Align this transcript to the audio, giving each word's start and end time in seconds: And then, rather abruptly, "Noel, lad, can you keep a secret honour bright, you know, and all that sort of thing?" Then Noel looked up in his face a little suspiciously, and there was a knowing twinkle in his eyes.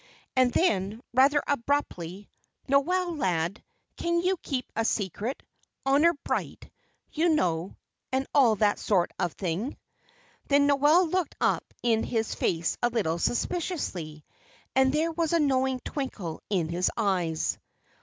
And 0.35 0.51
then, 0.51 0.99
rather 1.13 1.43
abruptly, 1.45 2.27
"Noel, 2.67 3.15
lad, 3.15 3.63
can 3.97 4.19
you 4.21 4.35
keep 4.37 4.65
a 4.75 4.83
secret 4.83 5.43
honour 5.85 6.13
bright, 6.23 6.71
you 7.11 7.29
know, 7.29 7.77
and 8.11 8.25
all 8.33 8.55
that 8.55 8.79
sort 8.79 9.11
of 9.19 9.33
thing?" 9.33 9.77
Then 10.47 10.65
Noel 10.65 11.05
looked 11.05 11.35
up 11.39 11.71
in 11.83 12.01
his 12.03 12.33
face 12.33 12.79
a 12.81 12.89
little 12.89 13.19
suspiciously, 13.19 14.25
and 14.75 14.91
there 14.91 15.11
was 15.11 15.33
a 15.33 15.39
knowing 15.39 15.79
twinkle 15.81 16.41
in 16.49 16.69
his 16.69 16.89
eyes. 16.97 17.59